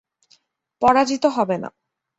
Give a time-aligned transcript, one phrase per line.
[0.81, 1.69] পরাজিত হবে না।